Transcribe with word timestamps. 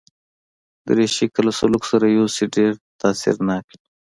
دریشي 0.87 1.25
که 1.33 1.39
له 1.47 1.51
سلوکه 1.59 1.87
سره 1.91 2.05
یوسې، 2.17 2.43
ډېر 2.55 2.73
تاثیرناک 3.01 3.65
وي. 3.71 3.77